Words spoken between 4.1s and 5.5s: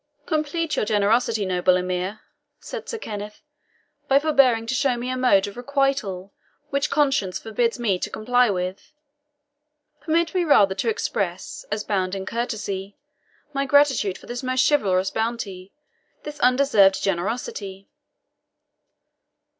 forbearing to show me a mode